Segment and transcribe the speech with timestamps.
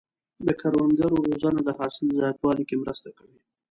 [0.45, 3.39] د کروندګرو روزنه د حاصل زیاتوالي کې مرسته کوي.